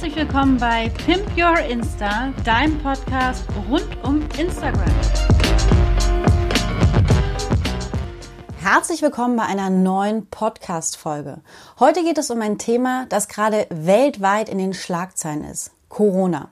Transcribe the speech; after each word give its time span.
Herzlich 0.00 0.16
willkommen 0.16 0.56
bei 0.56 0.88
Pimp 1.04 1.26
Your 1.36 1.58
Insta, 1.58 2.32
deinem 2.42 2.78
Podcast 2.78 3.44
rund 3.68 3.86
um 4.02 4.22
Instagram. 4.38 4.90
Herzlich 8.62 9.02
willkommen 9.02 9.36
bei 9.36 9.42
einer 9.42 9.68
neuen 9.68 10.24
Podcast-Folge. 10.24 11.42
Heute 11.78 12.02
geht 12.02 12.16
es 12.16 12.30
um 12.30 12.40
ein 12.40 12.56
Thema, 12.56 13.04
das 13.10 13.28
gerade 13.28 13.66
weltweit 13.68 14.48
in 14.48 14.56
den 14.56 14.72
Schlagzeilen 14.72 15.44
ist. 15.44 15.70
Corona. 15.90 16.48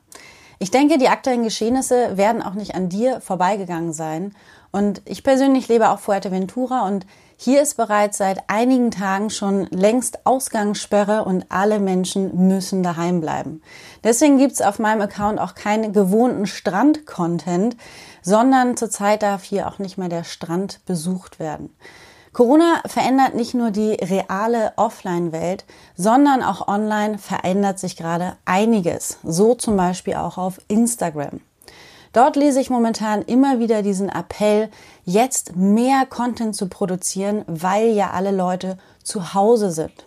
Ich 0.59 0.71
denke, 0.71 0.99
die 0.99 1.09
aktuellen 1.09 1.45
Geschehnisse 1.45 2.19
werden 2.19 2.43
auch 2.43 2.55
nicht 2.55 2.75
an 2.75 2.91
dir 2.91 3.23
vorbeigegangen 3.23 3.95
sein. 3.95 4.35
Und 4.73 5.01
ich 5.07 5.25
persönlich 5.25 5.69
lebe 5.69 5.89
auf 5.89 6.01
Fuerteventura 6.01 6.87
und 6.87 7.07
hier 7.41 7.63
ist 7.63 7.77
bereits 7.77 8.19
seit 8.19 8.43
einigen 8.49 8.91
Tagen 8.91 9.31
schon 9.31 9.67
längst 9.67 10.27
Ausgangssperre 10.27 11.25
und 11.25 11.47
alle 11.51 11.79
Menschen 11.79 12.49
müssen 12.49 12.83
daheim 12.83 13.21
bleiben. 13.21 13.63
Deswegen 14.03 14.39
gibt's 14.39 14.61
auf 14.61 14.81
meinem 14.81 15.03
Account 15.03 15.39
auch 15.39 15.55
keinen 15.55 15.93
gewohnten 15.93 16.47
Strand-Content, 16.47 17.77
sondern 18.23 18.77
zurzeit 18.77 19.23
darf 19.23 19.45
hier 19.45 19.69
auch 19.69 19.79
nicht 19.79 19.99
mehr 19.99 20.09
der 20.09 20.25
Strand 20.25 20.81
besucht 20.85 21.39
werden. 21.39 21.73
Corona 22.33 22.83
verändert 22.87 23.37
nicht 23.37 23.55
nur 23.55 23.71
die 23.71 23.93
reale 23.93 24.73
Offline-Welt, 24.75 25.65
sondern 25.97 26.43
auch 26.43 26.67
online 26.67 27.19
verändert 27.19 27.79
sich 27.79 27.97
gerade 27.97 28.37
einiges. 28.47 29.19
So 29.23 29.55
zum 29.55 29.77
Beispiel 29.77 30.15
auch 30.15 30.39
auf 30.39 30.61
Instagram. 30.67 31.41
Dort 32.13 32.37
lese 32.37 32.61
ich 32.61 32.71
momentan 32.71 33.23
immer 33.23 33.59
wieder 33.59 33.83
diesen 33.83 34.09
Appell, 34.09 34.71
jetzt 35.05 35.57
mehr 35.57 36.07
Content 36.07 36.57
zu 36.57 36.69
produzieren, 36.69 37.45
weil 37.47 37.89
ja 37.89 38.11
alle 38.11 38.31
Leute 38.31 38.79
zu 39.03 39.35
Hause 39.35 39.71
sind. 39.71 40.07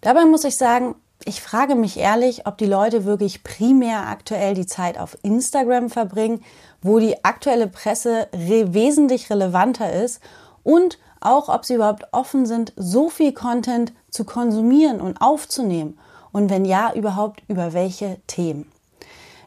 Dabei 0.00 0.24
muss 0.24 0.44
ich 0.44 0.56
sagen, 0.56 0.96
ich 1.24 1.40
frage 1.40 1.76
mich 1.76 1.98
ehrlich, 1.98 2.46
ob 2.46 2.58
die 2.58 2.66
Leute 2.66 3.04
wirklich 3.04 3.44
primär 3.44 4.08
aktuell 4.08 4.54
die 4.54 4.66
Zeit 4.66 4.98
auf 4.98 5.16
Instagram 5.22 5.88
verbringen, 5.88 6.42
wo 6.80 6.98
die 6.98 7.24
aktuelle 7.24 7.68
Presse 7.68 8.26
re 8.32 8.74
wesentlich 8.74 9.30
relevanter 9.30 9.92
ist 9.92 10.20
und 10.64 10.98
auch, 11.20 11.48
ob 11.48 11.64
sie 11.64 11.74
überhaupt 11.74 12.08
offen 12.10 12.46
sind, 12.46 12.72
so 12.74 13.08
viel 13.08 13.32
Content 13.32 13.92
zu 14.10 14.24
konsumieren 14.24 15.00
und 15.00 15.20
aufzunehmen 15.20 15.98
und 16.32 16.50
wenn 16.50 16.64
ja, 16.64 16.92
überhaupt 16.94 17.42
über 17.46 17.72
welche 17.72 18.18
Themen. 18.26 18.71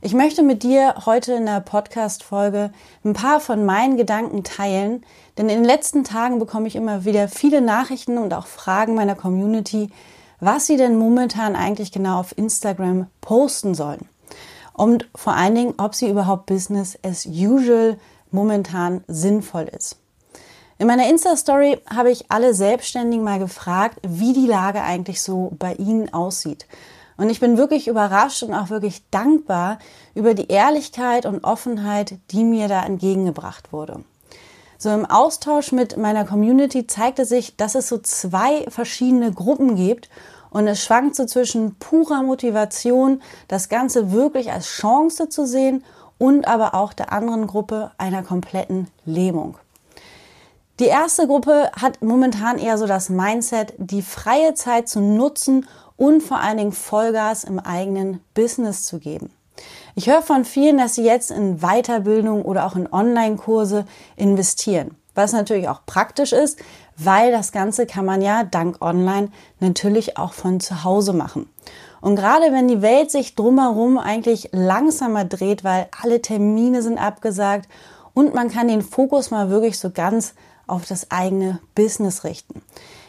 Ich 0.05 0.13
möchte 0.13 0.43
mit 0.43 0.61
dir 0.61 0.93
heute 1.07 1.33
in 1.33 1.47
der 1.47 1.61
Podcast-Folge 1.61 2.69
ein 3.03 3.13
paar 3.13 3.39
von 3.39 3.65
meinen 3.65 3.97
Gedanken 3.97 4.43
teilen, 4.43 5.03
denn 5.35 5.49
in 5.49 5.55
den 5.55 5.65
letzten 5.65 6.03
Tagen 6.03 6.37
bekomme 6.37 6.67
ich 6.67 6.75
immer 6.75 7.05
wieder 7.05 7.27
viele 7.27 7.59
Nachrichten 7.59 8.19
und 8.19 8.31
auch 8.31 8.45
Fragen 8.45 8.93
meiner 8.93 9.15
Community, 9.15 9.89
was 10.39 10.67
sie 10.67 10.77
denn 10.77 10.99
momentan 10.99 11.55
eigentlich 11.55 11.91
genau 11.91 12.19
auf 12.19 12.37
Instagram 12.37 13.07
posten 13.19 13.73
sollen. 13.73 14.07
Und 14.73 15.09
vor 15.15 15.33
allen 15.33 15.55
Dingen, 15.55 15.73
ob 15.79 15.95
sie 15.95 16.07
überhaupt 16.07 16.45
Business 16.45 16.99
as 17.03 17.25
usual 17.25 17.97
momentan 18.29 19.03
sinnvoll 19.07 19.63
ist. 19.75 19.97
In 20.77 20.85
meiner 20.85 21.09
Insta-Story 21.09 21.79
habe 21.89 22.11
ich 22.11 22.29
alle 22.29 22.53
Selbstständigen 22.53 23.23
mal 23.23 23.39
gefragt, 23.39 23.97
wie 24.07 24.33
die 24.33 24.45
Lage 24.45 24.83
eigentlich 24.83 25.23
so 25.23 25.53
bei 25.57 25.73
ihnen 25.73 26.13
aussieht. 26.13 26.67
Und 27.17 27.29
ich 27.29 27.39
bin 27.39 27.57
wirklich 27.57 27.87
überrascht 27.87 28.43
und 28.43 28.53
auch 28.53 28.69
wirklich 28.69 29.09
dankbar 29.09 29.79
über 30.13 30.33
die 30.33 30.47
Ehrlichkeit 30.47 31.25
und 31.25 31.43
Offenheit, 31.43 32.15
die 32.31 32.43
mir 32.43 32.67
da 32.67 32.83
entgegengebracht 32.85 33.71
wurde. 33.71 34.03
So 34.77 34.89
im 34.89 35.05
Austausch 35.05 35.71
mit 35.71 35.97
meiner 35.97 36.25
Community 36.25 36.85
zeigte 36.85 37.25
sich, 37.25 37.55
dass 37.55 37.75
es 37.75 37.87
so 37.87 37.97
zwei 37.97 38.65
verschiedene 38.69 39.31
Gruppen 39.31 39.75
gibt 39.75 40.09
und 40.49 40.67
es 40.67 40.83
schwankt 40.83 41.15
so 41.15 41.25
zwischen 41.25 41.75
purer 41.75 42.23
Motivation, 42.23 43.21
das 43.47 43.69
Ganze 43.69 44.11
wirklich 44.11 44.51
als 44.51 44.67
Chance 44.67 45.29
zu 45.29 45.45
sehen 45.45 45.83
und 46.17 46.47
aber 46.47 46.75
auch 46.75 46.93
der 46.93 47.11
anderen 47.11 47.47
Gruppe 47.47 47.91
einer 47.97 48.23
kompletten 48.23 48.87
Lähmung. 49.05 49.57
Die 50.79 50.85
erste 50.85 51.25
Gruppe 51.25 51.71
hat 51.81 52.01
momentan 52.01 52.57
eher 52.57 52.77
so 52.77 52.85
das 52.85 53.09
Mindset, 53.09 53.73
die 53.77 54.01
freie 54.01 54.55
Zeit 54.55 54.89
zu 54.89 54.99
nutzen 54.99 55.67
und 55.97 56.21
vor 56.21 56.39
allen 56.39 56.57
Dingen 56.57 56.71
Vollgas 56.71 57.43
im 57.43 57.59
eigenen 57.59 58.21
Business 58.33 58.83
zu 58.83 58.99
geben. 58.99 59.31
Ich 59.95 60.07
höre 60.07 60.21
von 60.21 60.43
vielen, 60.43 60.77
dass 60.77 60.95
sie 60.95 61.03
jetzt 61.03 61.31
in 61.31 61.59
Weiterbildung 61.59 62.43
oder 62.43 62.65
auch 62.65 62.75
in 62.75 62.91
Online-Kurse 62.91 63.85
investieren, 64.17 64.95
was 65.13 65.31
natürlich 65.31 65.69
auch 65.69 65.85
praktisch 65.85 66.33
ist, 66.33 66.59
weil 66.97 67.31
das 67.31 67.51
Ganze 67.51 67.85
kann 67.85 68.05
man 68.05 68.21
ja 68.21 68.43
dank 68.43 68.81
Online 68.81 69.29
natürlich 69.59 70.17
auch 70.17 70.33
von 70.33 70.59
zu 70.59 70.83
Hause 70.83 71.13
machen. 71.13 71.49
Und 72.01 72.17
gerade 72.17 72.51
wenn 72.51 72.67
die 72.67 72.81
Welt 72.81 73.09
sich 73.09 73.35
drumherum 73.35 73.97
eigentlich 73.97 74.49
langsamer 74.51 75.25
dreht, 75.25 75.63
weil 75.63 75.87
alle 76.01 76.21
Termine 76.21 76.81
sind 76.81 76.97
abgesagt 76.97 77.69
und 78.13 78.33
man 78.33 78.49
kann 78.49 78.67
den 78.67 78.81
Fokus 78.81 79.31
mal 79.31 79.49
wirklich 79.49 79.79
so 79.79 79.89
ganz 79.89 80.35
auf 80.67 80.85
das 80.85 81.09
eigene 81.11 81.59
Business 81.73 82.23
richten. 82.23 82.61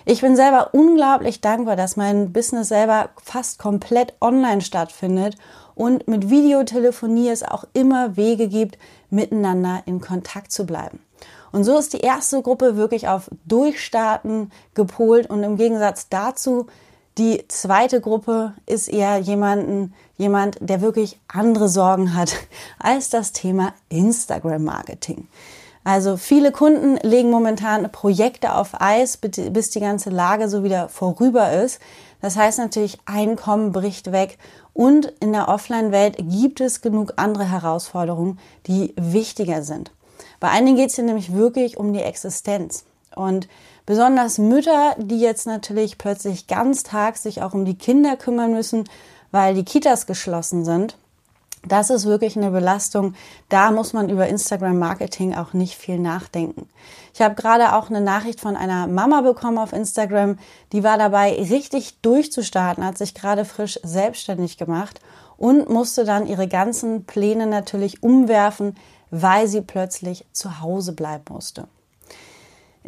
Ich 0.09 0.21
bin 0.21 0.37
selber 0.37 0.69
unglaublich 0.73 1.41
dankbar, 1.41 1.75
dass 1.75 1.97
mein 1.97 2.33
Business 2.33 2.69
selber 2.69 3.11
fast 3.21 3.59
komplett 3.59 4.15
online 4.21 4.61
stattfindet 4.61 5.37
und 5.75 6.07
mit 6.07 6.31
Videotelefonie 6.31 7.29
es 7.29 7.43
auch 7.43 7.65
immer 7.73 8.17
Wege 8.17 8.47
gibt, 8.47 8.79
miteinander 9.11 9.83
in 9.85 10.01
Kontakt 10.01 10.53
zu 10.53 10.65
bleiben. 10.65 11.01
Und 11.51 11.65
so 11.65 11.77
ist 11.77 11.93
die 11.93 12.03
erste 12.03 12.41
Gruppe 12.41 12.77
wirklich 12.77 13.09
auf 13.09 13.29
Durchstarten 13.47 14.53
gepolt 14.75 15.29
und 15.29 15.43
im 15.43 15.57
Gegensatz 15.57 16.09
dazu 16.09 16.69
die 17.19 17.43
zweite 17.49 18.01
Gruppe 18.01 18.55
ist 18.65 18.87
eher 18.87 19.19
jemanden, 19.19 19.93
jemand, 20.19 20.59
der 20.61 20.83
wirklich 20.83 21.19
andere 21.27 21.69
Sorgen 21.69 22.15
hat 22.15 22.33
als 22.79 23.11
das 23.11 23.33
Thema 23.33 23.73
Instagram 23.89 24.63
Marketing. 24.63 25.27
Also 25.87 26.17
viele 26.17 26.51
Kunden 26.51 26.97
legen 27.09 27.31
momentan 27.31 27.93
Projekte 27.93 28.57
auf 28.57 28.81
Eis, 28.81 29.19
bis 29.19 29.71
die 29.71 29.79
ganze 29.79 30.11
Lage 30.11 30.49
so 30.49 30.65
wieder 30.65 30.89
vorüber 30.89 31.53
ist. 31.53 31.79
Das 32.21 32.37
heißt 32.37 32.59
natürlich, 32.59 32.99
Einkommen 33.05 33.71
bricht 33.71 34.11
weg 34.11 34.37
und 34.73 35.13
in 35.21 35.33
der 35.33 35.47
Offline-Welt 35.47 36.17
gibt 36.19 36.61
es 36.61 36.81
genug 36.81 37.13
andere 37.15 37.49
Herausforderungen, 37.49 38.41
die 38.67 38.95
wichtiger 38.97 39.63
sind. 39.63 39.93
Bei 40.41 40.49
einigen 40.49 40.77
geht 40.77 40.89
es 40.89 40.97
hier 40.97 41.05
nämlich 41.05 41.33
wirklich 41.33 41.77
um 41.77 41.93
die 41.93 42.03
Existenz. 42.03 42.85
Und 43.15 43.47
besonders 43.87 44.39
Mütter, 44.39 44.97
die 44.99 45.21
jetzt 45.21 45.47
natürlich 45.47 45.99
plötzlich 45.99 46.49
ganz 46.49 46.83
tags 46.83 47.23
sich 47.23 47.43
auch 47.43 47.55
um 47.55 47.65
die 47.65 47.79
Kinder 47.79 48.17
kümmern 48.17 48.53
müssen, 48.53 48.89
weil 49.31 49.55
die 49.55 49.65
Kitas 49.65 50.07
geschlossen 50.07 50.65
sind, 50.65 50.99
das 51.69 51.91
ist 51.91 52.07
wirklich 52.07 52.37
eine 52.37 52.51
Belastung. 52.51 53.15
Da 53.49 53.71
muss 53.71 53.93
man 53.93 54.09
über 54.09 54.27
Instagram 54.27 54.79
Marketing 54.79 55.35
auch 55.35 55.53
nicht 55.53 55.77
viel 55.77 55.99
nachdenken. 55.99 56.69
Ich 57.15 57.23
habe 57.23 57.35
gerade 57.35 57.75
auch 57.75 57.89
eine 57.89 58.01
Nachricht 58.01 58.41
von 58.41 58.57
einer 58.57 58.87
Mama 58.87 59.23
bekommen 59.23 59.59
auf 59.59 59.73
Instagram, 59.73 60.39
die 60.73 60.85
war 60.85 60.99
dabei 60.99 61.33
richtig 61.33 62.01
durchzustarten, 62.03 62.85
hat 62.85 62.99
sich 62.99 63.15
gerade 63.15 63.45
frisch 63.45 63.81
selbstständig 63.83 64.59
gemacht 64.59 65.01
und 65.37 65.69
musste 65.69 66.05
dann 66.05 66.27
ihre 66.27 66.49
ganzen 66.49 67.05
Pläne 67.05 67.47
natürlich 67.47 68.03
umwerfen, 68.03 68.77
weil 69.11 69.49
sie 69.49 69.63
plötzlich 69.63 70.27
zu 70.33 70.61
Hause 70.61 70.93
bleiben 70.93 71.25
musste. 71.31 71.69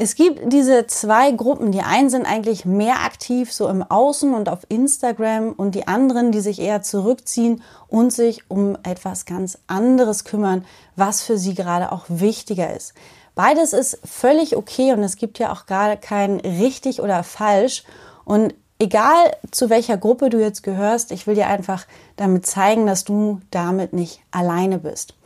Es 0.00 0.14
gibt 0.14 0.52
diese 0.52 0.86
zwei 0.86 1.32
Gruppen. 1.32 1.72
Die 1.72 1.80
einen 1.80 2.08
sind 2.08 2.24
eigentlich 2.24 2.64
mehr 2.64 3.02
aktiv 3.04 3.52
so 3.52 3.68
im 3.68 3.82
Außen 3.82 4.32
und 4.32 4.48
auf 4.48 4.60
Instagram 4.68 5.54
und 5.54 5.74
die 5.74 5.88
anderen, 5.88 6.30
die 6.30 6.38
sich 6.38 6.60
eher 6.60 6.82
zurückziehen 6.82 7.64
und 7.88 8.12
sich 8.12 8.48
um 8.48 8.78
etwas 8.84 9.26
ganz 9.26 9.58
anderes 9.66 10.22
kümmern, 10.22 10.64
was 10.94 11.22
für 11.22 11.36
sie 11.36 11.54
gerade 11.54 11.90
auch 11.90 12.04
wichtiger 12.06 12.72
ist. 12.76 12.94
Beides 13.34 13.72
ist 13.72 13.98
völlig 14.04 14.54
okay 14.54 14.92
und 14.92 15.02
es 15.02 15.16
gibt 15.16 15.40
ja 15.40 15.52
auch 15.52 15.66
gerade 15.66 15.96
kein 15.96 16.38
richtig 16.38 17.02
oder 17.02 17.24
falsch. 17.24 17.82
Und 18.24 18.54
egal 18.78 19.36
zu 19.50 19.68
welcher 19.68 19.96
Gruppe 19.96 20.30
du 20.30 20.38
jetzt 20.38 20.62
gehörst, 20.62 21.10
ich 21.10 21.26
will 21.26 21.34
dir 21.34 21.48
einfach 21.48 21.86
damit 22.14 22.46
zeigen, 22.46 22.86
dass 22.86 23.02
du 23.02 23.40
damit 23.50 23.92
nicht 23.92 24.20
alleine 24.30 24.78
bist. 24.78 25.17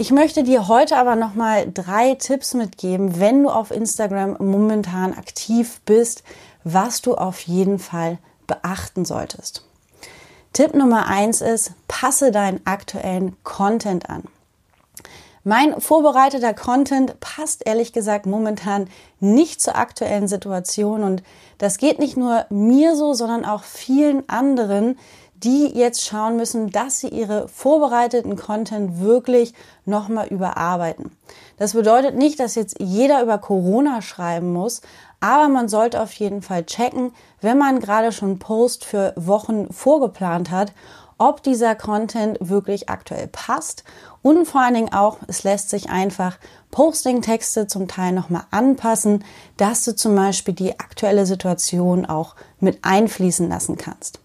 Ich 0.00 0.10
möchte 0.10 0.42
dir 0.42 0.66
heute 0.66 0.96
aber 0.96 1.14
nochmal 1.14 1.70
drei 1.70 2.14
Tipps 2.14 2.54
mitgeben, 2.54 3.20
wenn 3.20 3.42
du 3.42 3.50
auf 3.50 3.70
Instagram 3.70 4.38
momentan 4.38 5.12
aktiv 5.12 5.82
bist, 5.84 6.22
was 6.64 7.02
du 7.02 7.16
auf 7.16 7.40
jeden 7.40 7.78
Fall 7.78 8.16
beachten 8.46 9.04
solltest. 9.04 9.68
Tipp 10.54 10.74
Nummer 10.74 11.06
eins 11.06 11.42
ist, 11.42 11.72
passe 11.86 12.30
deinen 12.30 12.62
aktuellen 12.64 13.36
Content 13.44 14.08
an. 14.08 14.22
Mein 15.44 15.78
vorbereiteter 15.82 16.54
Content 16.54 17.20
passt 17.20 17.66
ehrlich 17.66 17.92
gesagt 17.92 18.24
momentan 18.24 18.88
nicht 19.20 19.60
zur 19.60 19.76
aktuellen 19.76 20.28
Situation 20.28 21.02
und 21.02 21.22
das 21.58 21.76
geht 21.76 21.98
nicht 21.98 22.16
nur 22.16 22.46
mir 22.48 22.96
so, 22.96 23.12
sondern 23.12 23.44
auch 23.44 23.64
vielen 23.64 24.26
anderen, 24.30 24.98
die 25.42 25.66
jetzt 25.66 26.04
schauen 26.04 26.36
müssen, 26.36 26.70
dass 26.70 27.00
sie 27.00 27.08
ihre 27.08 27.48
vorbereiteten 27.48 28.36
Content 28.36 29.00
wirklich 29.00 29.54
nochmal 29.84 30.28
überarbeiten. 30.28 31.10
Das 31.56 31.72
bedeutet 31.72 32.16
nicht, 32.16 32.40
dass 32.40 32.54
jetzt 32.54 32.76
jeder 32.78 33.22
über 33.22 33.38
Corona 33.38 34.02
schreiben 34.02 34.52
muss, 34.52 34.82
aber 35.20 35.48
man 35.48 35.68
sollte 35.68 36.00
auf 36.00 36.12
jeden 36.12 36.42
Fall 36.42 36.64
checken, 36.64 37.12
wenn 37.40 37.58
man 37.58 37.80
gerade 37.80 38.12
schon 38.12 38.38
Post 38.38 38.84
für 38.84 39.12
Wochen 39.16 39.72
vorgeplant 39.72 40.50
hat, 40.50 40.72
ob 41.18 41.42
dieser 41.42 41.74
Content 41.74 42.38
wirklich 42.40 42.88
aktuell 42.88 43.26
passt 43.26 43.84
und 44.22 44.46
vor 44.46 44.62
allen 44.62 44.74
Dingen 44.74 44.92
auch, 44.92 45.18
es 45.28 45.44
lässt 45.44 45.68
sich 45.68 45.90
einfach 45.90 46.38
Posting-Texte 46.70 47.66
zum 47.66 47.88
Teil 47.88 48.12
nochmal 48.12 48.44
anpassen, 48.50 49.24
dass 49.58 49.84
du 49.84 49.94
zum 49.94 50.14
Beispiel 50.14 50.54
die 50.54 50.78
aktuelle 50.80 51.26
Situation 51.26 52.06
auch 52.06 52.36
mit 52.58 52.78
einfließen 52.82 53.48
lassen 53.48 53.76
kannst. 53.76 54.20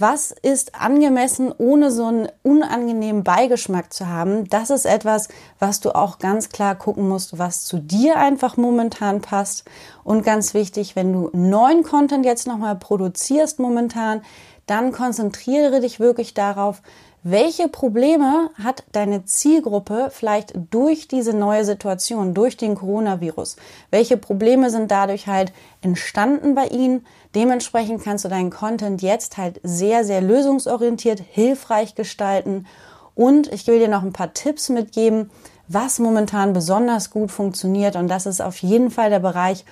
Was 0.00 0.30
ist 0.30 0.80
angemessen, 0.80 1.52
ohne 1.58 1.90
so 1.90 2.06
einen 2.06 2.28
unangenehmen 2.42 3.22
Beigeschmack 3.22 3.92
zu 3.92 4.08
haben? 4.08 4.48
Das 4.48 4.70
ist 4.70 4.86
etwas, 4.86 5.28
was 5.58 5.80
du 5.80 5.94
auch 5.94 6.18
ganz 6.18 6.48
klar 6.48 6.74
gucken 6.74 7.06
musst, 7.06 7.38
was 7.38 7.66
zu 7.66 7.76
dir 7.76 8.16
einfach 8.16 8.56
momentan 8.56 9.20
passt. 9.20 9.68
Und 10.02 10.24
ganz 10.24 10.54
wichtig, 10.54 10.96
wenn 10.96 11.12
du 11.12 11.28
neuen 11.34 11.82
Content 11.82 12.24
jetzt 12.24 12.46
nochmal 12.46 12.76
produzierst 12.76 13.58
momentan, 13.58 14.22
dann 14.64 14.92
konzentriere 14.92 15.80
dich 15.80 16.00
wirklich 16.00 16.32
darauf, 16.32 16.80
welche 17.22 17.68
Probleme 17.68 18.48
hat 18.54 18.84
deine 18.92 19.26
Zielgruppe 19.26 20.10
vielleicht 20.10 20.54
durch 20.70 21.06
diese 21.06 21.34
neue 21.34 21.66
Situation, 21.66 22.32
durch 22.32 22.56
den 22.56 22.74
Coronavirus? 22.74 23.56
Welche 23.90 24.16
Probleme 24.16 24.70
sind 24.70 24.90
dadurch 24.90 25.26
halt 25.26 25.52
entstanden 25.82 26.54
bei 26.54 26.68
ihnen? 26.68 27.04
Dementsprechend 27.34 28.02
kannst 28.02 28.24
du 28.24 28.30
deinen 28.30 28.48
Content 28.48 29.02
jetzt 29.02 29.36
halt 29.36 29.60
sehr, 29.62 30.02
sehr 30.04 30.22
lösungsorientiert, 30.22 31.20
hilfreich 31.20 31.94
gestalten. 31.94 32.66
Und 33.14 33.52
ich 33.52 33.66
will 33.66 33.78
dir 33.78 33.88
noch 33.88 34.02
ein 34.02 34.14
paar 34.14 34.32
Tipps 34.32 34.70
mitgeben, 34.70 35.30
was 35.68 35.98
momentan 35.98 36.54
besonders 36.54 37.10
gut 37.10 37.30
funktioniert. 37.30 37.96
Und 37.96 38.08
das 38.08 38.24
ist 38.24 38.40
auf 38.40 38.56
jeden 38.62 38.90
Fall 38.90 39.10
der 39.10 39.20
Bereich 39.20 39.66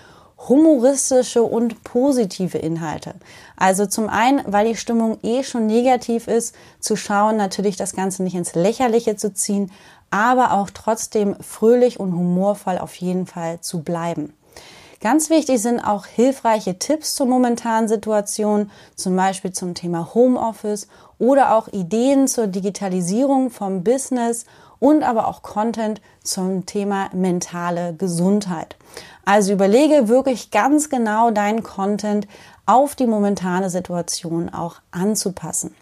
humoristische 0.47 1.43
und 1.43 1.83
positive 1.83 2.59
Inhalte. 2.59 3.15
Also 3.57 3.87
zum 3.87 4.09
einen, 4.09 4.43
weil 4.47 4.69
die 4.69 4.77
Stimmung 4.77 5.19
eh 5.23 5.43
schon 5.43 5.67
negativ 5.67 6.29
ist, 6.29 6.55
zu 6.79 6.95
schauen, 6.95 7.37
natürlich 7.37 7.77
das 7.77 7.95
Ganze 7.95 8.23
nicht 8.23 8.37
ins 8.37 8.55
Lächerliche 8.55 9.17
zu 9.17 9.35
ziehen, 9.35 9.73
aber 10.11 10.53
auch 10.53 10.71
trotzdem 10.71 11.37
fröhlich 11.41 11.99
und 11.99 12.13
humorvoll 12.13 12.79
auf 12.79 12.95
jeden 12.95 13.27
Fall 13.27 13.61
zu 13.61 13.83
bleiben. 13.83 14.33
Ganz 15.01 15.31
wichtig 15.31 15.63
sind 15.63 15.81
auch 15.81 16.07
hilfreiche 16.07 16.79
Tipps 16.79 17.15
zur 17.15 17.27
momentanen 17.27 17.89
Situation, 17.89 18.71
zum 18.97 19.15
Beispiel 19.15 19.53
zum 19.53 19.75
Thema 19.75 20.13
Homeoffice 20.13 20.89
oder 21.21 21.55
auch 21.55 21.69
Ideen 21.69 22.27
zur 22.27 22.49
Digitalisierung 22.49 23.51
vom 23.51 23.85
Business 23.85 24.45
und 24.81 25.03
aber 25.03 25.29
auch 25.29 25.43
Content 25.43 26.01
zum 26.23 26.67
Thema 26.67 27.09
mentale 27.13 27.95
Gesundheit. 27.95 28.77
Also 29.25 29.53
überlege 29.53 30.09
wirklich 30.09 30.51
ganz 30.51 30.89
genau 30.89 31.31
deinen 31.31 31.63
Content 31.63 32.27
auf 32.67 32.95
die 32.95 33.07
momentane 33.07 33.71
Situation 33.71 34.49
auch 34.49 34.77
anzupassen. 34.91 35.75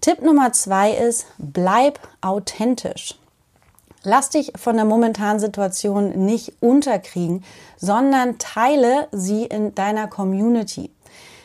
Tipp 0.00 0.22
Nummer 0.22 0.52
zwei 0.52 0.92
ist, 0.92 1.26
bleib 1.38 2.00
authentisch. 2.22 3.16
Lass 4.02 4.30
dich 4.30 4.52
von 4.56 4.76
der 4.76 4.86
momentanen 4.86 5.40
Situation 5.40 6.24
nicht 6.24 6.54
unterkriegen, 6.60 7.44
sondern 7.76 8.38
teile 8.38 9.08
sie 9.12 9.44
in 9.44 9.74
deiner 9.74 10.08
Community. 10.08 10.90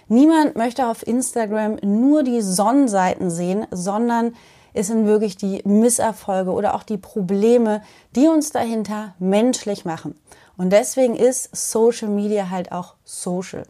Niemand 0.08 0.56
möchte 0.56 0.88
auf 0.88 1.06
Instagram 1.06 1.78
nur 1.82 2.24
die 2.24 2.42
Sonnenseiten 2.42 3.30
sehen, 3.30 3.68
sondern 3.72 4.36
es 4.76 4.88
sind 4.88 5.06
wirklich 5.06 5.38
die 5.38 5.62
Misserfolge 5.64 6.52
oder 6.52 6.76
auch 6.76 6.84
die 6.84 6.98
Probleme, 6.98 7.82
die 8.16 8.28
uns 8.28 8.52
dahinter 8.52 9.16
menschlich 9.20 9.86
machen. 9.86 10.20
Und 10.58 10.72
deswegen 10.72 11.16
ist 11.16 11.56
Social 11.56 12.10
Media 12.10 12.50
halt 12.50 12.74
auch 12.74 12.96
social. 13.06 13.64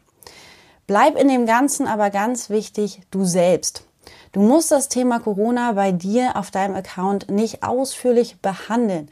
Bleib 0.88 1.16
in 1.16 1.28
dem 1.28 1.46
Ganzen 1.46 1.88
aber 1.88 2.10
ganz 2.10 2.50
wichtig, 2.50 3.02
du 3.12 3.24
selbst. 3.24 3.84
Du 4.31 4.42
musst 4.42 4.72
das 4.72 4.90
Thema 4.90 5.19
Corona 5.19 5.74
bei 5.74 5.92
dir 5.92 6.36
auf 6.36 6.50
deinem 6.50 6.75
Account 6.75 7.30
nicht 7.30 7.62
ausführlich 7.62 8.42
behandeln. 8.42 9.10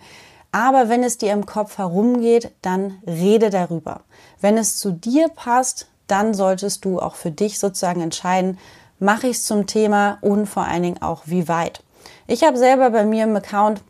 Aber 0.52 0.90
wenn 0.90 1.04
es 1.04 1.20
dir 1.20 1.32
im 1.32 1.46
Kopf 1.46 1.78
herumgeht, 1.78 2.52
dann 2.64 3.00
rede 3.06 3.52
darüber. 3.52 4.02
Wenn 4.42 4.58
es 4.58 4.78
zu 4.78 4.92
dir 4.92 5.30
passt, 5.30 5.88
dann 6.08 6.34
solltest 6.34 6.86
du 6.86 7.00
auch 7.00 7.16
für 7.16 7.32
dich 7.32 7.60
sozusagen 7.60 8.02
entscheiden, 8.02 8.58
mache 9.04 9.28
ich 9.28 9.38
es 9.38 9.46
zum 9.46 9.68
Thema 9.68 10.18
und 10.22 10.48
vor 10.48 10.66
allen 10.66 10.84
Dingen 10.84 11.02
auch 11.02 11.24
wie 11.26 11.48
weit. 11.48 11.84
Ich 12.26 12.44
habe 12.44 12.58
selber 12.58 12.90
bei 12.90 13.06
mir 13.06 13.26
im 13.26 13.36
Account 13.36 13.82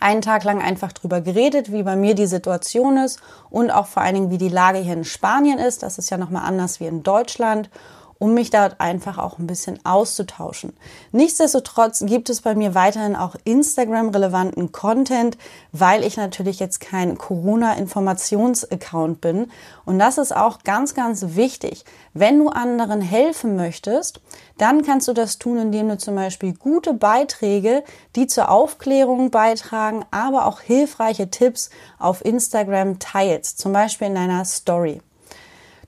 einen 0.00 0.22
Tag 0.22 0.44
lang 0.44 0.60
einfach 0.60 0.92
drüber 0.92 1.20
geredet, 1.20 1.72
wie 1.72 1.82
bei 1.82 1.96
mir 1.96 2.14
die 2.14 2.26
Situation 2.26 2.98
ist 2.98 3.20
und 3.50 3.70
auch 3.70 3.86
vor 3.86 4.02
allen 4.02 4.14
Dingen, 4.14 4.30
wie 4.30 4.38
die 4.38 4.48
Lage 4.48 4.78
hier 4.78 4.94
in 4.94 5.04
Spanien 5.04 5.58
ist. 5.58 5.82
Das 5.82 5.98
ist 5.98 6.10
ja 6.10 6.18
nochmal 6.18 6.46
anders 6.46 6.80
wie 6.80 6.86
in 6.86 7.02
Deutschland 7.02 7.70
um 8.18 8.34
mich 8.34 8.50
dort 8.50 8.80
einfach 8.80 9.18
auch 9.18 9.38
ein 9.38 9.46
bisschen 9.46 9.84
auszutauschen. 9.84 10.72
Nichtsdestotrotz 11.12 12.04
gibt 12.04 12.30
es 12.30 12.40
bei 12.40 12.54
mir 12.54 12.74
weiterhin 12.74 13.14
auch 13.14 13.36
Instagram-relevanten 13.44 14.72
Content, 14.72 15.38
weil 15.72 16.04
ich 16.04 16.16
natürlich 16.16 16.58
jetzt 16.58 16.80
kein 16.80 17.16
Corona-Informations-Account 17.16 19.20
bin. 19.20 19.50
Und 19.84 19.98
das 19.98 20.18
ist 20.18 20.34
auch 20.34 20.64
ganz, 20.64 20.94
ganz 20.94 21.36
wichtig. 21.36 21.84
Wenn 22.12 22.38
du 22.38 22.48
anderen 22.48 23.00
helfen 23.00 23.56
möchtest, 23.56 24.20
dann 24.58 24.82
kannst 24.82 25.06
du 25.06 25.12
das 25.12 25.38
tun, 25.38 25.58
indem 25.58 25.88
du 25.88 25.98
zum 25.98 26.16
Beispiel 26.16 26.54
gute 26.54 26.94
Beiträge, 26.94 27.84
die 28.16 28.26
zur 28.26 28.50
Aufklärung 28.50 29.30
beitragen, 29.30 30.04
aber 30.10 30.46
auch 30.46 30.60
hilfreiche 30.60 31.30
Tipps 31.30 31.70
auf 31.98 32.24
Instagram 32.24 32.98
teilst, 32.98 33.60
zum 33.60 33.72
Beispiel 33.72 34.08
in 34.08 34.16
deiner 34.16 34.44
Story. 34.44 35.00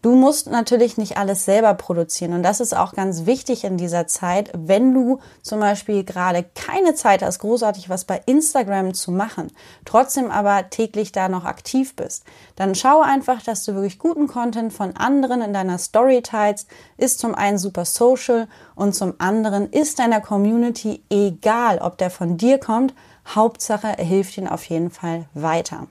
Du 0.03 0.15
musst 0.15 0.47
natürlich 0.51 0.97
nicht 0.97 1.19
alles 1.19 1.45
selber 1.45 1.75
produzieren 1.75 2.33
und 2.33 2.43
das 2.43 2.61
ist 2.61 2.75
auch 2.75 2.95
ganz 2.95 3.27
wichtig 3.27 3.65
in 3.65 3.77
dieser 3.77 4.07
Zeit, 4.07 4.51
wenn 4.57 4.95
du 4.95 5.19
zum 5.43 5.61
Beispiel 5.61 6.05
gerade 6.05 6.43
keine 6.55 6.95
Zeit 6.95 7.23
hast, 7.23 7.41
großartig 7.41 7.91
was 7.91 8.07
bei 8.07 8.23
Instagram 8.25 8.95
zu 8.95 9.13
machen, 9.13 9.53
trotzdem 9.85 10.31
aber 10.31 10.71
täglich 10.71 11.13
da 11.13 11.29
noch 11.29 11.45
aktiv 11.45 11.97
bist. 11.97 12.25
Dann 12.57 12.75
schau 12.75 13.03
einfach, 13.03 13.43
dass 13.43 13.63
du 13.65 13.75
wirklich 13.75 13.99
guten 13.99 14.27
Content 14.27 14.73
von 14.73 14.97
anderen 14.97 15.43
in 15.43 15.53
deiner 15.53 15.77
Story 15.77 16.23
teilst, 16.23 16.67
ist 16.97 17.19
zum 17.19 17.35
einen 17.35 17.59
super 17.59 17.85
social 17.85 18.49
und 18.75 18.95
zum 18.95 19.17
anderen 19.19 19.71
ist 19.71 19.99
deiner 19.99 20.23
Community 20.23 21.03
egal, 21.11 21.79
ob 21.79 21.99
der 21.99 22.09
von 22.09 22.39
dir 22.39 22.57
kommt, 22.57 22.95
Hauptsache 23.27 23.99
er 23.99 24.05
hilft 24.05 24.39
ihnen 24.39 24.49
auf 24.49 24.65
jeden 24.65 24.91
Fall 24.91 25.27
weiter. 25.35 25.89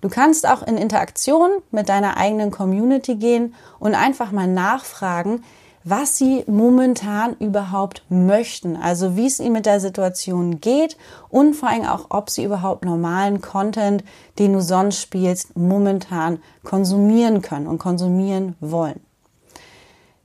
Du 0.00 0.08
kannst 0.08 0.48
auch 0.48 0.62
in 0.62 0.76
Interaktion 0.76 1.50
mit 1.70 1.88
deiner 1.88 2.16
eigenen 2.16 2.50
Community 2.50 3.16
gehen 3.16 3.54
und 3.78 3.94
einfach 3.94 4.32
mal 4.32 4.46
nachfragen, 4.46 5.42
was 5.84 6.18
sie 6.18 6.44
momentan 6.46 7.34
überhaupt 7.38 8.02
möchten. 8.10 8.76
Also 8.76 9.16
wie 9.16 9.26
es 9.26 9.40
ihnen 9.40 9.52
mit 9.52 9.66
der 9.66 9.80
Situation 9.80 10.60
geht 10.60 10.96
und 11.28 11.54
vor 11.54 11.70
allem 11.70 11.86
auch, 11.86 12.06
ob 12.10 12.30
sie 12.30 12.44
überhaupt 12.44 12.84
normalen 12.84 13.40
Content, 13.40 14.04
den 14.38 14.52
du 14.52 14.60
sonst 14.60 15.00
spielst, 15.00 15.56
momentan 15.56 16.42
konsumieren 16.64 17.40
können 17.40 17.66
und 17.66 17.78
konsumieren 17.78 18.56
wollen. 18.60 19.00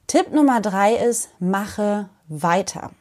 Tipp 0.07 0.33
Nummer 0.33 0.62
drei 0.62 0.95
ist, 0.95 1.29
mache 1.39 2.10
weiter. 2.27 2.91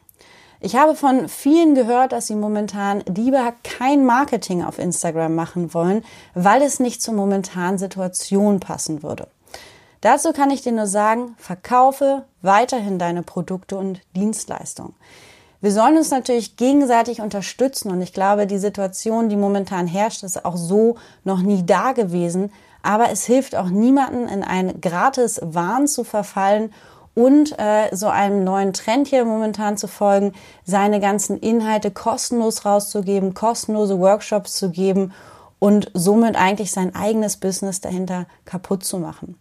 Ich 0.65 0.77
habe 0.77 0.95
von 0.95 1.29
vielen 1.29 1.75
gehört, 1.75 2.13
dass 2.13 2.27
sie 2.27 2.35
momentan 2.35 3.05
lieber 3.07 3.53
kein 3.65 4.07
Marketing 4.07 4.65
auf 4.65 4.79
Instagram 4.79 5.35
machen 5.35 5.75
wollen, 5.75 6.03
weil 6.33 6.63
es 6.63 6.81
nicht 6.81 7.03
zur 7.03 7.13
momentanen 7.13 7.77
Situation 7.77 8.61
passen 8.61 9.03
würde. 9.03 9.29
Dazu 10.01 10.33
kann 10.33 10.51
ich 10.51 10.63
dir 10.63 10.73
nur 10.73 10.87
sagen, 10.87 11.35
verkaufe 11.37 12.25
weiterhin 12.41 12.99
deine 12.99 13.23
Produkte 13.23 13.77
und 13.77 14.01
Dienstleistungen. 14.17 14.95
Wir 15.61 15.71
sollen 15.71 15.99
uns 15.99 16.11
natürlich 16.11 16.57
gegenseitig 16.57 17.21
unterstützen 17.21 17.91
und 17.91 18.01
ich 18.01 18.15
glaube, 18.15 18.47
die 18.47 18.57
Situation, 18.57 19.29
die 19.29 19.37
momentan 19.37 19.87
herrscht, 19.87 20.23
ist 20.23 20.47
auch 20.47 20.57
so 20.57 20.97
noch 21.25 21.43
nie 21.43 21.67
da 21.67 21.93
gewesen. 21.93 22.51
Aber 22.83 23.11
es 23.11 23.27
hilft 23.27 23.55
auch 23.55 23.69
niemanden, 23.69 24.29
in 24.29 24.43
einen 24.43 24.81
gratis 24.81 25.41
Wahn 25.43 25.89
zu 25.89 26.05
verfallen 26.05 26.73
und 27.15 27.59
äh, 27.59 27.95
so 27.95 28.09
einem 28.09 28.45
neuen 28.45 28.73
Trend 28.73 29.09
hier 29.09 29.25
momentan 29.25 29.77
zu 29.77 29.87
folgen, 29.89 30.33
seine 30.65 31.01
ganzen 31.01 31.39
Inhalte 31.39 31.91
kostenlos 31.91 32.65
rauszugeben, 32.65 33.35
kostenlose 33.35 33.99
Workshops 33.99 34.55
zu 34.55 34.71
geben 34.71 35.13
und 35.59 35.91
somit 35.95 36.37
eigentlich 36.37 36.73
sein 36.73 36.95
eigenes 36.95 37.37
Business 37.37 37.81
dahinter 37.81 38.27
kaputt 38.45 38.85
zu 38.85 38.99
machen. 38.99 39.39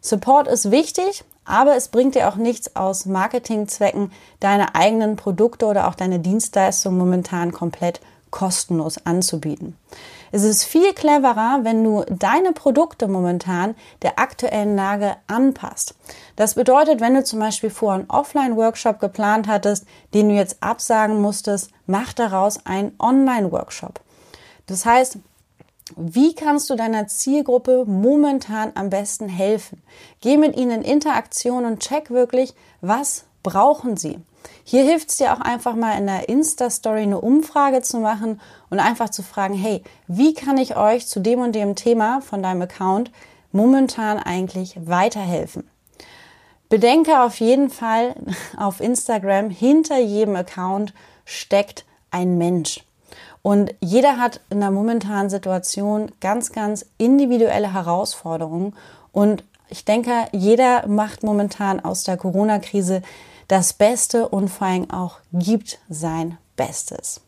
Support 0.00 0.46
ist 0.46 0.70
wichtig, 0.70 1.24
aber 1.44 1.76
es 1.76 1.88
bringt 1.88 2.14
dir 2.14 2.28
auch 2.28 2.36
nichts 2.36 2.76
aus 2.76 3.06
Marketingzwecken, 3.06 4.12
deine 4.40 4.74
eigenen 4.74 5.16
Produkte 5.16 5.66
oder 5.66 5.88
auch 5.88 5.94
deine 5.94 6.20
Dienstleistungen 6.20 6.98
momentan 6.98 7.52
komplett 7.52 8.00
kostenlos 8.30 8.98
anzubieten. 9.04 9.76
Es 10.32 10.42
ist 10.42 10.64
viel 10.64 10.92
cleverer, 10.92 11.60
wenn 11.62 11.84
du 11.84 12.04
deine 12.08 12.52
Produkte 12.52 13.08
momentan 13.08 13.74
der 14.02 14.18
aktuellen 14.18 14.76
Lage 14.76 15.16
anpasst. 15.26 15.94
Das 16.34 16.54
bedeutet, 16.54 17.00
wenn 17.00 17.14
du 17.14 17.24
zum 17.24 17.38
Beispiel 17.38 17.70
vor 17.70 17.92
einen 17.92 18.10
Offline-Workshop 18.10 18.98
geplant 18.98 19.48
hattest, 19.48 19.86
den 20.14 20.28
du 20.28 20.34
jetzt 20.34 20.62
absagen 20.62 21.20
musstest, 21.20 21.70
mach 21.86 22.12
daraus 22.12 22.66
einen 22.66 22.94
Online-Workshop. 22.98 24.00
Das 24.66 24.84
heißt, 24.84 25.18
wie 25.96 26.34
kannst 26.34 26.68
du 26.68 26.74
deiner 26.74 27.06
Zielgruppe 27.06 27.84
momentan 27.86 28.72
am 28.74 28.90
besten 28.90 29.28
helfen? 29.28 29.82
Geh 30.20 30.36
mit 30.36 30.56
ihnen 30.56 30.82
in 30.82 30.92
Interaktion 30.92 31.64
und 31.64 31.80
check 31.80 32.10
wirklich, 32.10 32.54
was 32.80 33.24
brauchen 33.44 33.96
sie. 33.96 34.18
Hier 34.64 34.82
hilft 34.84 35.10
es 35.10 35.16
dir 35.16 35.32
auch 35.32 35.40
einfach 35.40 35.74
mal 35.74 35.98
in 35.98 36.06
der 36.06 36.28
Insta-Story 36.28 37.02
eine 37.02 37.20
Umfrage 37.20 37.82
zu 37.82 37.98
machen 37.98 38.40
und 38.70 38.80
einfach 38.80 39.10
zu 39.10 39.22
fragen, 39.22 39.54
hey, 39.54 39.82
wie 40.08 40.34
kann 40.34 40.58
ich 40.58 40.76
euch 40.76 41.06
zu 41.06 41.20
dem 41.20 41.40
und 41.40 41.54
dem 41.54 41.76
Thema 41.76 42.20
von 42.20 42.42
deinem 42.42 42.62
Account 42.62 43.10
momentan 43.52 44.18
eigentlich 44.18 44.76
weiterhelfen? 44.86 45.68
Bedenke 46.68 47.22
auf 47.22 47.38
jeden 47.38 47.70
Fall 47.70 48.14
auf 48.56 48.80
Instagram, 48.80 49.50
hinter 49.50 49.98
jedem 49.98 50.36
Account 50.36 50.92
steckt 51.24 51.84
ein 52.10 52.38
Mensch. 52.38 52.84
Und 53.42 53.72
jeder 53.80 54.18
hat 54.18 54.40
in 54.50 54.58
der 54.58 54.72
momentanen 54.72 55.30
Situation 55.30 56.10
ganz, 56.20 56.50
ganz 56.50 56.84
individuelle 56.98 57.72
Herausforderungen. 57.72 58.74
Und 59.12 59.44
ich 59.68 59.84
denke, 59.84 60.12
jeder 60.32 60.86
macht 60.86 61.22
momentan 61.22 61.80
aus 61.80 62.04
der 62.04 62.16
Corona-Krise 62.16 63.02
das 63.48 63.72
Beste 63.72 64.28
und 64.28 64.48
vor 64.48 64.66
allem 64.66 64.90
auch 64.90 65.18
gibt 65.32 65.78
sein 65.88 66.38
Bestes. 66.56 67.20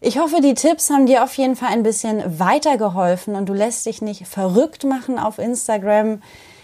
Ich 0.00 0.18
hoffe, 0.18 0.40
die 0.40 0.54
Tipps 0.54 0.90
haben 0.90 1.06
dir 1.06 1.22
auf 1.22 1.34
jeden 1.34 1.54
Fall 1.54 1.68
ein 1.68 1.84
bisschen 1.84 2.40
weitergeholfen 2.40 3.36
und 3.36 3.48
du 3.48 3.52
lässt 3.52 3.86
dich 3.86 4.02
nicht 4.02 4.26
verrückt 4.26 4.84
machen 4.84 5.18
auf 5.18 5.38
Instagram. 5.38 6.20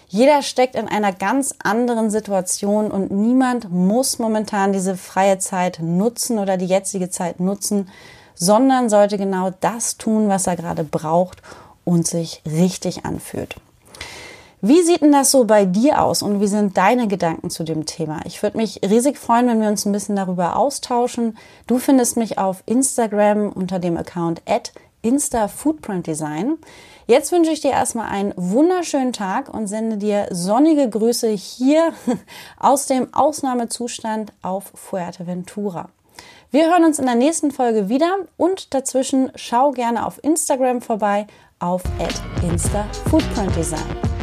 Jeder 0.09 0.43
steckt 0.43 0.75
in 0.75 0.89
einer 0.89 1.13
ganz 1.13 1.55
anderen 1.63 2.11
Situation 2.11 2.91
und 2.91 3.11
niemand 3.11 3.71
muss 3.71 4.19
momentan 4.19 4.73
diese 4.73 4.97
freie 4.97 5.39
Zeit 5.39 5.79
nutzen 5.81 6.39
oder 6.39 6.57
die 6.57 6.67
jetzige 6.67 7.11
Zeit 7.11 7.39
nutzen, 7.39 7.89
sondern 8.35 8.89
sollte 8.89 9.19
genau 9.19 9.51
das 9.61 9.99
tun, 9.99 10.29
was 10.29 10.47
er 10.47 10.57
gerade 10.57 10.83
braucht 10.83 11.43
und 11.85 12.07
sich 12.07 12.43
richtig 12.45 13.05
anfühlt. 13.05 13.57
Wie 14.61 14.83
sieht 14.83 15.03
denn 15.03 15.13
das 15.13 15.31
so 15.31 15.45
bei 15.45 15.65
dir 15.65 16.03
aus 16.03 16.21
und 16.21 16.41
wie 16.41 16.49
sind 16.49 16.77
deine 16.77 17.07
Gedanken 17.07 17.49
zu 17.49 17.63
dem 17.63 17.87
Thema? 17.87 18.21
Ich 18.25 18.43
würde 18.43 18.57
mich 18.57 18.81
riesig 18.83 19.17
freuen, 19.17 19.47
wenn 19.47 19.61
wir 19.61 19.69
uns 19.69 19.87
ein 19.87 19.93
bisschen 19.93 20.17
darüber 20.17 20.57
austauschen. 20.57 21.39
Du 21.69 21.79
findest 21.79 22.17
mich 22.17 22.39
auf 22.39 22.65
Instagram 22.67 23.53
unter 23.53 23.79
dem 23.79 23.97
Account 23.97 24.43
at 24.47 24.73
InstaFootprintDesign. 25.03 26.59
Jetzt 27.07 27.31
wünsche 27.31 27.53
ich 27.53 27.61
dir 27.61 27.71
erstmal 27.71 28.11
einen 28.11 28.35
wunderschönen 28.37 29.13
Tag 29.13 29.49
und 29.53 29.69
sende 29.69 29.97
dir 29.97 30.27
sonnige 30.33 30.91
Grüße 30.91 31.29
hier 31.29 31.93
aus 32.59 32.87
dem 32.87 33.15
Ausnahmezustand 33.15 34.33
auf 34.43 34.73
Fuerteventura. 34.75 35.89
Wir 36.51 36.69
hören 36.69 36.85
uns 36.85 36.99
in 36.99 37.07
der 37.07 37.15
nächsten 37.15 37.53
Folge 37.53 37.89
wieder 37.89 38.11
und 38.37 38.75
dazwischen 38.75 39.31
schau 39.37 39.71
gerne 39.71 40.05
auf 40.05 40.19
Instagram 40.25 40.81
vorbei 40.81 41.29
auf 41.61 41.83
InstaFootprintDesign. 42.43 44.18